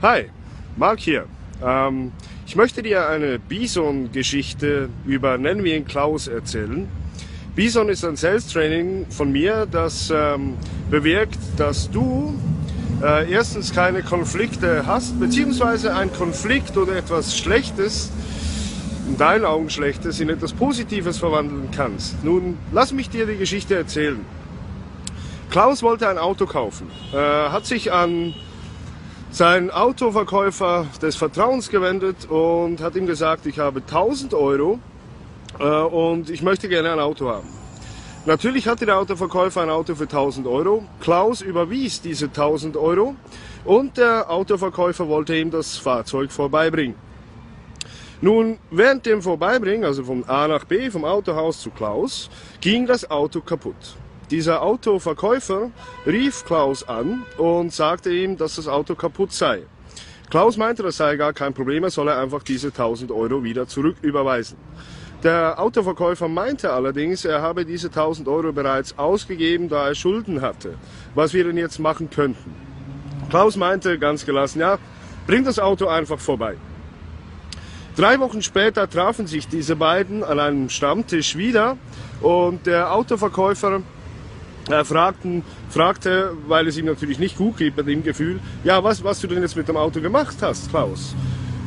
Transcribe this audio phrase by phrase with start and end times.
[0.00, 0.26] Hi,
[0.76, 1.24] Mark hier.
[1.60, 2.12] Ähm,
[2.46, 6.86] ich möchte dir eine Bison-Geschichte über, nennen wir ihn Klaus, erzählen.
[7.56, 10.56] Bison ist ein Sales-Training von mir, das ähm,
[10.88, 12.32] bewirkt, dass du
[13.02, 18.12] äh, erstens keine Konflikte hast, beziehungsweise ein Konflikt oder etwas Schlechtes,
[19.08, 22.22] in deinen Augen Schlechtes, in etwas Positives verwandeln kannst.
[22.22, 24.24] Nun, lass mich dir die Geschichte erzählen.
[25.50, 28.32] Klaus wollte ein Auto kaufen, äh, hat sich an
[29.30, 34.78] seinen Autoverkäufer des Vertrauens gewendet und hat ihm gesagt, ich habe 1000 Euro
[35.58, 37.48] äh, und ich möchte gerne ein Auto haben.
[38.26, 40.84] Natürlich hatte der Autoverkäufer ein Auto für 1000 Euro.
[41.00, 43.14] Klaus überwies diese 1000 Euro
[43.64, 46.96] und der Autoverkäufer wollte ihm das Fahrzeug vorbeibringen.
[48.20, 52.28] Nun, während dem Vorbeibringen, also von A nach B, vom Autohaus zu Klaus,
[52.60, 53.76] ging das Auto kaputt.
[54.30, 55.70] Dieser Autoverkäufer
[56.06, 59.62] rief Klaus an und sagte ihm, dass das Auto kaputt sei.
[60.28, 64.58] Klaus meinte, das sei gar kein Problem, er solle einfach diese 1000 Euro wieder zurücküberweisen.
[65.22, 70.74] Der Autoverkäufer meinte allerdings, er habe diese 1000 Euro bereits ausgegeben, da er Schulden hatte,
[71.14, 72.54] was wir denn jetzt machen könnten.
[73.30, 74.78] Klaus meinte ganz gelassen, ja,
[75.26, 76.56] bring das Auto einfach vorbei.
[77.96, 81.78] Drei Wochen später trafen sich diese beiden an einem Stammtisch wieder
[82.20, 83.82] und der Autoverkäufer
[84.70, 89.02] äh, fragten, fragte, weil es ihm natürlich nicht gut geht bei dem Gefühl, ja, was,
[89.04, 91.14] was du denn jetzt mit dem Auto gemacht hast, Klaus.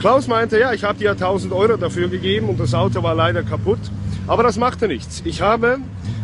[0.00, 3.42] Klaus meinte, ja, ich habe dir 1000 Euro dafür gegeben und das Auto war leider
[3.42, 3.78] kaputt,
[4.26, 5.22] aber das machte nichts.
[5.24, 5.78] Ich habe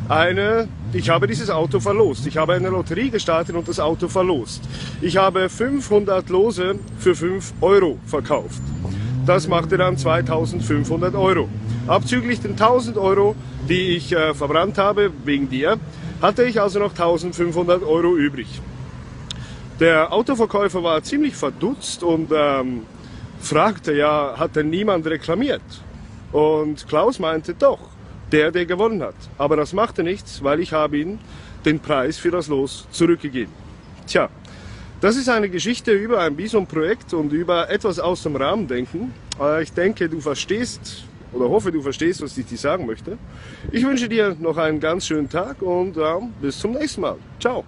[0.09, 2.27] eine, ich habe dieses Auto verlost.
[2.27, 4.61] Ich habe eine Lotterie gestartet und das Auto verlost.
[5.01, 8.61] Ich habe 500 Lose für 5 Euro verkauft.
[9.25, 11.49] Das machte dann 2500 Euro.
[11.87, 13.37] Abzüglich den 1000 Euro,
[13.69, 15.79] die ich äh, verbrannt habe wegen dir,
[16.21, 18.61] hatte ich also noch 1500 Euro übrig.
[19.79, 22.83] Der Autoverkäufer war ziemlich verdutzt und ähm,
[23.41, 25.63] fragte, ja, hat denn niemand reklamiert?
[26.33, 27.79] Und Klaus meinte, doch,
[28.31, 29.15] der, der gewonnen hat.
[29.39, 31.19] Aber das machte nichts, weil ich habe ihm
[31.65, 33.53] den Preis für das Los zurückgegeben.
[34.07, 34.29] Tja,
[35.01, 39.15] das ist eine Geschichte über ein Bison-Projekt und über etwas aus dem Rahmen denken.
[39.41, 43.19] Äh, ich denke, du verstehst oder hoffe, du verstehst, was ich dir sagen möchte.
[43.73, 46.03] Ich wünsche dir noch einen ganz schönen Tag und äh,
[46.41, 47.17] bis zum nächsten Mal.
[47.39, 47.65] Ciao.